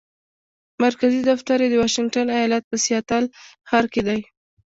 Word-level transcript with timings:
مرکزي 0.83 1.21
دفتر 1.31 1.57
یې 1.63 1.69
د 1.71 1.75
واشنګټن 1.81 2.27
ایالت 2.37 2.63
په 2.67 2.75
سیاتل 2.85 3.23
ښار 3.69 3.85
کې 3.93 4.01
دی. 4.07 4.19